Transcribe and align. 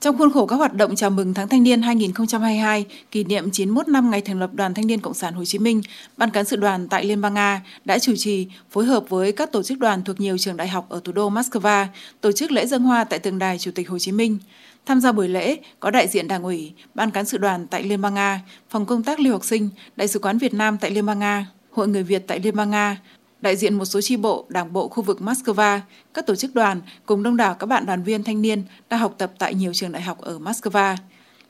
Trong 0.00 0.18
khuôn 0.18 0.32
khổ 0.32 0.46
các 0.46 0.56
hoạt 0.56 0.74
động 0.74 0.96
chào 0.96 1.10
mừng 1.10 1.34
tháng 1.34 1.48
thanh 1.48 1.62
niên 1.62 1.82
2022, 1.82 2.86
kỷ 3.10 3.24
niệm 3.24 3.50
91 3.50 3.88
năm 3.88 4.10
ngày 4.10 4.20
thành 4.20 4.40
lập 4.40 4.50
Đoàn 4.54 4.74
Thanh 4.74 4.86
niên 4.86 5.00
Cộng 5.00 5.14
sản 5.14 5.34
Hồ 5.34 5.44
Chí 5.44 5.58
Minh, 5.58 5.82
Ban 6.16 6.30
cán 6.30 6.44
sự 6.44 6.56
đoàn 6.56 6.88
tại 6.88 7.04
Liên 7.04 7.20
bang 7.20 7.34
Nga 7.34 7.62
đã 7.84 7.98
chủ 7.98 8.16
trì 8.16 8.46
phối 8.70 8.84
hợp 8.84 9.08
với 9.08 9.32
các 9.32 9.52
tổ 9.52 9.62
chức 9.62 9.78
đoàn 9.78 10.02
thuộc 10.04 10.20
nhiều 10.20 10.38
trường 10.38 10.56
đại 10.56 10.68
học 10.68 10.86
ở 10.88 11.00
thủ 11.04 11.12
đô 11.12 11.30
Moscow 11.30 11.86
tổ 12.20 12.32
chức 12.32 12.52
lễ 12.52 12.66
dân 12.66 12.82
hoa 12.82 13.04
tại 13.04 13.18
tượng 13.18 13.38
đài 13.38 13.58
Chủ 13.58 13.70
tịch 13.74 13.88
Hồ 13.88 13.98
Chí 13.98 14.12
Minh. 14.12 14.38
Tham 14.86 15.00
gia 15.00 15.12
buổi 15.12 15.28
lễ 15.28 15.56
có 15.80 15.90
đại 15.90 16.08
diện 16.08 16.28
Đảng 16.28 16.42
ủy, 16.42 16.72
Ban 16.94 17.10
cán 17.10 17.24
sự 17.24 17.38
đoàn 17.38 17.66
tại 17.66 17.82
Liên 17.82 18.00
bang 18.00 18.14
Nga, 18.14 18.40
Phòng 18.70 18.86
công 18.86 19.02
tác 19.02 19.20
lưu 19.20 19.32
học 19.32 19.44
sinh, 19.44 19.68
Đại 19.96 20.08
sứ 20.08 20.18
quán 20.18 20.38
Việt 20.38 20.54
Nam 20.54 20.78
tại 20.80 20.90
Liên 20.90 21.06
bang 21.06 21.18
Nga, 21.18 21.46
Hội 21.70 21.88
người 21.88 22.02
Việt 22.02 22.22
tại 22.26 22.40
Liên 22.40 22.56
bang 22.56 22.70
Nga, 22.70 22.96
đại 23.40 23.56
diện 23.56 23.74
một 23.74 23.84
số 23.84 24.00
chi 24.00 24.16
bộ, 24.16 24.46
đảng 24.48 24.72
bộ 24.72 24.88
khu 24.88 25.02
vực 25.02 25.18
Moscow, 25.20 25.80
các 26.14 26.26
tổ 26.26 26.34
chức 26.34 26.54
đoàn 26.54 26.80
cùng 27.06 27.22
đông 27.22 27.36
đảo 27.36 27.54
các 27.54 27.66
bạn 27.66 27.86
đoàn 27.86 28.02
viên 28.02 28.24
thanh 28.24 28.42
niên 28.42 28.62
đang 28.88 29.00
học 29.00 29.14
tập 29.18 29.32
tại 29.38 29.54
nhiều 29.54 29.72
trường 29.74 29.92
đại 29.92 30.02
học 30.02 30.20
ở 30.20 30.38
Moscow. 30.38 30.96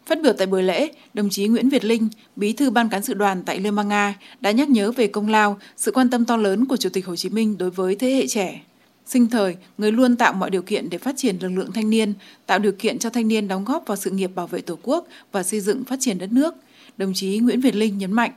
Phát 0.06 0.22
biểu 0.22 0.32
tại 0.32 0.46
buổi 0.46 0.62
lễ, 0.62 0.88
đồng 1.14 1.28
chí 1.30 1.46
Nguyễn 1.46 1.68
Việt 1.68 1.84
Linh, 1.84 2.08
bí 2.36 2.52
thư 2.52 2.70
ban 2.70 2.88
cán 2.88 3.02
sự 3.02 3.14
đoàn 3.14 3.42
tại 3.46 3.60
Liên 3.60 3.76
bang 3.76 3.88
Nga 3.88 4.14
đã 4.40 4.50
nhắc 4.50 4.68
nhớ 4.68 4.92
về 4.92 5.06
công 5.06 5.28
lao, 5.28 5.58
sự 5.76 5.90
quan 5.90 6.10
tâm 6.10 6.24
to 6.24 6.36
lớn 6.36 6.66
của 6.66 6.76
Chủ 6.76 6.88
tịch 6.88 7.06
Hồ 7.06 7.16
Chí 7.16 7.28
Minh 7.28 7.58
đối 7.58 7.70
với 7.70 7.94
thế 7.94 8.10
hệ 8.10 8.26
trẻ. 8.26 8.60
Sinh 9.06 9.26
thời, 9.26 9.56
người 9.78 9.92
luôn 9.92 10.16
tạo 10.16 10.32
mọi 10.32 10.50
điều 10.50 10.62
kiện 10.62 10.90
để 10.90 10.98
phát 10.98 11.14
triển 11.16 11.36
lực 11.40 11.48
lượng 11.48 11.72
thanh 11.72 11.90
niên, 11.90 12.14
tạo 12.46 12.58
điều 12.58 12.72
kiện 12.72 12.98
cho 12.98 13.10
thanh 13.10 13.28
niên 13.28 13.48
đóng 13.48 13.64
góp 13.64 13.86
vào 13.86 13.96
sự 13.96 14.10
nghiệp 14.10 14.30
bảo 14.34 14.46
vệ 14.46 14.60
Tổ 14.60 14.78
quốc 14.82 15.06
và 15.32 15.42
xây 15.42 15.60
dựng 15.60 15.84
phát 15.84 15.96
triển 16.00 16.18
đất 16.18 16.32
nước. 16.32 16.54
Đồng 16.96 17.12
chí 17.14 17.38
Nguyễn 17.38 17.60
Việt 17.60 17.74
Linh 17.74 17.98
nhấn 17.98 18.12
mạnh. 18.12 18.30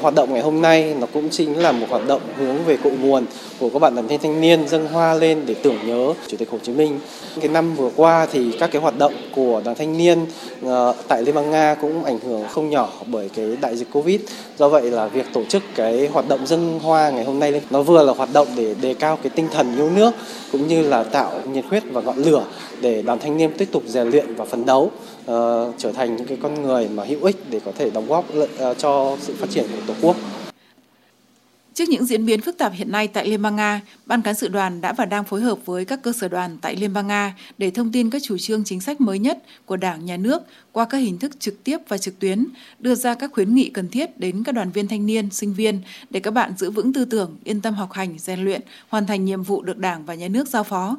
Hoạt 0.00 0.14
động 0.14 0.32
ngày 0.32 0.42
hôm 0.42 0.62
nay 0.62 0.94
nó 1.00 1.06
cũng 1.12 1.28
chính 1.30 1.58
là 1.58 1.72
một 1.72 1.86
hoạt 1.90 2.06
động 2.06 2.20
hướng 2.36 2.64
về 2.64 2.76
cội 2.84 2.92
nguồn 2.92 3.24
của 3.58 3.68
các 3.68 3.78
bạn 3.78 3.94
đoàn 3.94 4.06
viên 4.06 4.20
thanh 4.20 4.40
niên 4.40 4.68
dâng 4.68 4.88
hoa 4.88 5.14
lên 5.14 5.42
để 5.46 5.54
tưởng 5.54 5.76
nhớ 5.86 6.14
Chủ 6.28 6.36
tịch 6.36 6.50
Hồ 6.50 6.58
Chí 6.62 6.72
Minh. 6.72 7.00
Cái 7.40 7.48
năm 7.48 7.74
vừa 7.74 7.90
qua 7.96 8.26
thì 8.32 8.52
các 8.60 8.70
cái 8.72 8.82
hoạt 8.82 8.98
động 8.98 9.12
của 9.34 9.62
đoàn 9.64 9.76
thanh 9.76 9.98
niên 9.98 10.26
ờ, 10.62 10.94
tại 11.08 11.22
Liên 11.22 11.34
bang 11.34 11.50
Nga 11.50 11.74
cũng 11.74 12.04
ảnh 12.04 12.18
hưởng 12.18 12.44
không 12.48 12.70
nhỏ 12.70 12.92
bởi 13.06 13.30
cái 13.34 13.56
đại 13.60 13.76
dịch 13.76 13.88
Covid. 13.92 14.20
Do 14.58 14.68
vậy 14.68 14.90
là 14.90 15.06
việc 15.06 15.26
tổ 15.32 15.44
chức 15.44 15.62
cái 15.74 16.08
hoạt 16.12 16.28
động 16.28 16.46
dâng 16.46 16.78
hoa 16.82 17.10
ngày 17.10 17.24
hôm 17.24 17.38
nay 17.38 17.60
nó 17.70 17.82
vừa 17.82 18.04
là 18.04 18.12
hoạt 18.12 18.28
động 18.32 18.48
để 18.56 18.74
đề 18.80 18.94
cao 18.94 19.18
cái 19.22 19.30
tinh 19.30 19.48
thần 19.52 19.76
yêu 19.76 19.90
nước 19.90 20.10
cũng 20.52 20.68
như 20.68 20.82
là 20.82 21.02
tạo 21.02 21.32
nhiệt 21.52 21.64
huyết 21.64 21.82
và 21.92 22.00
ngọn 22.00 22.16
lửa 22.16 22.44
để 22.80 23.02
đoàn 23.02 23.18
thanh 23.18 23.36
niên 23.36 23.50
tiếp 23.58 23.68
tục 23.72 23.82
rèn 23.86 24.10
luyện 24.10 24.34
và 24.34 24.44
phấn 24.44 24.66
đấu 24.66 24.90
uh, 25.30 25.74
trở 25.78 25.92
thành 25.92 26.16
những 26.16 26.26
cái 26.26 26.38
con 26.42 26.62
người 26.62 26.88
mà 26.88 27.04
hữu 27.04 27.24
ích 27.24 27.36
để 27.50 27.60
có 27.64 27.72
thể 27.78 27.90
đóng 27.90 28.06
góp 28.08 28.24
uh, 28.38 28.78
cho 28.78 29.16
sự 29.20 29.34
phát 29.38 29.50
triển 29.50 29.64
của 29.86 29.89
Tổ 29.90 29.96
quốc. 30.00 30.16
Trước 31.74 31.88
những 31.88 32.06
diễn 32.06 32.26
biến 32.26 32.40
phức 32.40 32.58
tạp 32.58 32.72
hiện 32.72 32.90
nay 32.92 33.08
tại 33.08 33.28
Liên 33.28 33.42
bang 33.42 33.56
Nga, 33.56 33.80
Ban 34.06 34.22
cán 34.22 34.34
sự 34.34 34.48
đoàn 34.48 34.80
đã 34.80 34.92
và 34.92 35.04
đang 35.04 35.24
phối 35.24 35.40
hợp 35.40 35.58
với 35.66 35.84
các 35.84 36.02
cơ 36.02 36.12
sở 36.12 36.28
đoàn 36.28 36.58
tại 36.60 36.76
Liên 36.76 36.92
bang 36.92 37.06
Nga 37.06 37.34
để 37.58 37.70
thông 37.70 37.92
tin 37.92 38.10
các 38.10 38.22
chủ 38.22 38.38
trương 38.38 38.64
chính 38.64 38.80
sách 38.80 39.00
mới 39.00 39.18
nhất 39.18 39.38
của 39.66 39.76
Đảng, 39.76 40.04
Nhà 40.04 40.16
nước 40.16 40.42
qua 40.72 40.84
các 40.84 40.98
hình 40.98 41.18
thức 41.18 41.40
trực 41.40 41.64
tiếp 41.64 41.78
và 41.88 41.98
trực 41.98 42.18
tuyến, 42.18 42.46
đưa 42.78 42.94
ra 42.94 43.14
các 43.14 43.32
khuyến 43.32 43.54
nghị 43.54 43.70
cần 43.70 43.88
thiết 43.88 44.20
đến 44.20 44.44
các 44.44 44.54
đoàn 44.54 44.70
viên 44.70 44.88
thanh 44.88 45.06
niên, 45.06 45.30
sinh 45.30 45.54
viên 45.54 45.80
để 46.10 46.20
các 46.20 46.30
bạn 46.30 46.52
giữ 46.58 46.70
vững 46.70 46.92
tư 46.92 47.04
tưởng, 47.04 47.36
yên 47.44 47.60
tâm 47.60 47.74
học 47.74 47.92
hành, 47.92 48.18
rèn 48.18 48.40
luyện, 48.40 48.60
hoàn 48.88 49.06
thành 49.06 49.24
nhiệm 49.24 49.42
vụ 49.42 49.62
được 49.62 49.78
Đảng 49.78 50.04
và 50.04 50.14
Nhà 50.14 50.28
nước 50.28 50.48
giao 50.48 50.64
phó. 50.64 50.96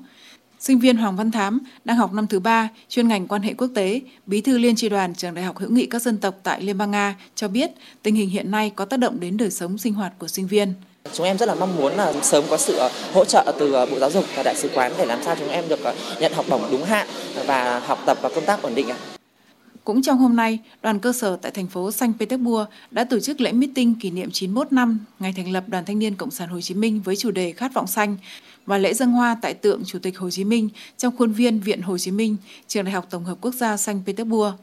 Sinh 0.61 0.79
viên 0.79 0.97
Hoàng 0.97 1.15
Văn 1.15 1.31
Thám 1.31 1.59
đang 1.85 1.97
học 1.97 2.13
năm 2.13 2.27
thứ 2.27 2.39
ba, 2.39 2.69
chuyên 2.89 3.07
ngành 3.07 3.27
quan 3.27 3.41
hệ 3.41 3.53
quốc 3.53 3.67
tế, 3.75 4.01
bí 4.25 4.41
thư 4.41 4.57
liên 4.57 4.75
tri 4.75 4.89
đoàn 4.89 5.15
trường 5.15 5.33
Đại 5.33 5.45
học 5.45 5.57
hữu 5.57 5.69
nghị 5.69 5.85
các 5.85 6.01
dân 6.01 6.17
tộc 6.17 6.35
tại 6.43 6.61
Liên 6.61 6.77
bang 6.77 6.91
Nga 6.91 7.15
cho 7.35 7.47
biết 7.47 7.71
tình 8.03 8.15
hình 8.15 8.29
hiện 8.29 8.51
nay 8.51 8.71
có 8.75 8.85
tác 8.85 8.97
động 8.97 9.19
đến 9.19 9.37
đời 9.37 9.51
sống 9.51 9.77
sinh 9.77 9.93
hoạt 9.93 10.13
của 10.19 10.27
sinh 10.27 10.47
viên. 10.47 10.73
Chúng 11.13 11.25
em 11.25 11.37
rất 11.37 11.45
là 11.45 11.55
mong 11.55 11.75
muốn 11.75 11.93
là 11.93 12.13
sớm 12.21 12.43
có 12.49 12.57
sự 12.57 12.75
ờ, 12.75 12.89
hỗ 13.13 13.25
trợ 13.25 13.53
từ 13.59 13.73
ờ, 13.73 13.85
Bộ 13.85 13.99
Giáo 13.99 14.11
dục 14.11 14.25
và 14.35 14.43
Đại 14.43 14.55
sứ 14.55 14.69
quán 14.75 14.91
để 14.97 15.05
làm 15.05 15.19
sao 15.23 15.35
chúng 15.39 15.49
em 15.49 15.63
được 15.69 15.83
ờ, 15.83 15.95
nhận 16.19 16.33
học 16.33 16.45
bổng 16.49 16.61
đúng 16.71 16.83
hạn 16.83 17.07
và 17.45 17.79
học 17.79 17.99
tập 18.05 18.17
và 18.21 18.29
công 18.35 18.45
tác 18.45 18.61
ổn 18.61 18.75
định. 18.75 18.87
Cũng 19.83 20.01
trong 20.01 20.17
hôm 20.17 20.35
nay, 20.35 20.59
đoàn 20.81 20.99
cơ 20.99 21.13
sở 21.13 21.35
tại 21.41 21.51
thành 21.51 21.67
phố 21.67 21.91
Saint 21.91 22.13
Petersburg 22.19 22.69
đã 22.91 23.03
tổ 23.03 23.19
chức 23.19 23.41
lễ 23.41 23.51
meeting 23.51 23.95
kỷ 23.95 24.11
niệm 24.11 24.29
91 24.31 24.71
năm 24.71 24.99
ngày 25.19 25.33
thành 25.33 25.51
lập 25.51 25.63
Đoàn 25.67 25.85
Thanh 25.85 25.99
niên 25.99 26.15
Cộng 26.15 26.31
sản 26.31 26.49
Hồ 26.49 26.61
Chí 26.61 26.73
Minh 26.73 27.01
với 27.01 27.15
chủ 27.15 27.31
đề 27.31 27.51
Khát 27.51 27.73
vọng 27.73 27.87
xanh 27.87 28.17
và 28.65 28.77
lễ 28.77 28.93
dân 28.93 29.11
hoa 29.11 29.37
tại 29.41 29.53
tượng 29.53 29.83
Chủ 29.85 29.99
tịch 29.99 30.17
Hồ 30.17 30.29
Chí 30.29 30.43
Minh 30.43 30.69
trong 30.97 31.17
khuôn 31.17 31.31
viên 31.31 31.59
Viện 31.59 31.81
Hồ 31.81 31.97
Chí 31.97 32.11
Minh, 32.11 32.37
Trường 32.67 32.85
Đại 32.85 32.93
học 32.93 33.07
Tổng 33.09 33.25
hợp 33.25 33.37
Quốc 33.41 33.53
gia 33.53 33.77
Saint 33.77 34.05
Petersburg. 34.05 34.53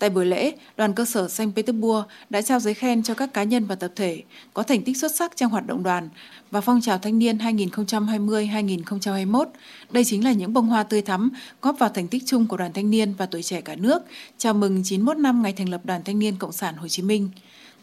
Tại 0.00 0.10
buổi 0.10 0.26
lễ, 0.26 0.52
đoàn 0.76 0.92
cơ 0.92 1.04
sở 1.04 1.28
Saint 1.28 1.56
Petersburg 1.56 2.06
đã 2.30 2.42
trao 2.42 2.60
giấy 2.60 2.74
khen 2.74 3.02
cho 3.02 3.14
các 3.14 3.34
cá 3.34 3.42
nhân 3.42 3.64
và 3.64 3.74
tập 3.74 3.92
thể 3.96 4.22
có 4.54 4.62
thành 4.62 4.82
tích 4.82 4.96
xuất 4.96 5.14
sắc 5.14 5.36
trong 5.36 5.50
hoạt 5.50 5.66
động 5.66 5.82
đoàn 5.82 6.08
và 6.50 6.60
phong 6.60 6.80
trào 6.80 6.98
thanh 6.98 7.18
niên 7.18 7.38
2020-2021. 7.38 9.44
Đây 9.90 10.04
chính 10.04 10.24
là 10.24 10.32
những 10.32 10.52
bông 10.52 10.66
hoa 10.66 10.82
tươi 10.82 11.02
thắm 11.02 11.30
góp 11.62 11.78
vào 11.78 11.88
thành 11.88 12.08
tích 12.08 12.22
chung 12.26 12.46
của 12.46 12.56
đoàn 12.56 12.72
thanh 12.72 12.90
niên 12.90 13.14
và 13.14 13.26
tuổi 13.26 13.42
trẻ 13.42 13.60
cả 13.60 13.74
nước, 13.74 14.02
chào 14.38 14.54
mừng 14.54 14.82
91 14.84 15.16
năm 15.16 15.42
ngày 15.42 15.52
thành 15.52 15.68
lập 15.68 15.80
Đoàn 15.84 16.02
Thanh 16.04 16.18
niên 16.18 16.36
Cộng 16.36 16.52
sản 16.52 16.76
Hồ 16.76 16.88
Chí 16.88 17.02
Minh. 17.02 17.30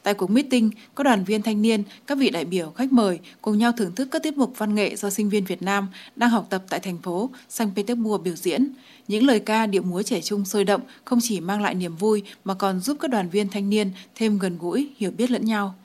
Tại 0.07 0.13
cuộc 0.13 0.29
meeting, 0.29 0.71
các 0.95 1.03
đoàn 1.03 1.23
viên 1.23 1.41
thanh 1.41 1.61
niên, 1.61 1.83
các 2.07 2.17
vị 2.17 2.29
đại 2.29 2.45
biểu, 2.45 2.71
khách 2.71 2.91
mời 2.91 3.19
cùng 3.41 3.57
nhau 3.57 3.71
thưởng 3.77 3.95
thức 3.95 4.07
các 4.11 4.23
tiết 4.23 4.37
mục 4.37 4.53
văn 4.57 4.75
nghệ 4.75 4.95
do 4.95 5.09
sinh 5.09 5.29
viên 5.29 5.43
Việt 5.43 5.61
Nam 5.61 5.87
đang 6.15 6.29
học 6.29 6.47
tập 6.49 6.63
tại 6.69 6.79
thành 6.79 6.97
phố 6.97 7.29
Saint 7.49 7.75
Petersburg 7.75 8.23
biểu 8.23 8.35
diễn. 8.35 8.67
Những 9.07 9.25
lời 9.25 9.39
ca 9.39 9.65
điệu 9.65 9.81
múa 9.81 10.03
trẻ 10.03 10.21
trung 10.21 10.45
sôi 10.45 10.63
động 10.63 10.81
không 11.05 11.19
chỉ 11.21 11.39
mang 11.39 11.61
lại 11.61 11.75
niềm 11.75 11.95
vui 11.95 12.23
mà 12.43 12.53
còn 12.53 12.79
giúp 12.79 12.97
các 12.99 13.11
đoàn 13.11 13.29
viên 13.29 13.49
thanh 13.49 13.69
niên 13.69 13.91
thêm 14.15 14.39
gần 14.39 14.57
gũi, 14.57 14.89
hiểu 14.97 15.11
biết 15.11 15.31
lẫn 15.31 15.45
nhau. 15.45 15.75